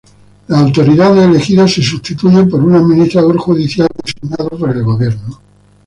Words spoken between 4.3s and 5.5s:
por el Gobierno.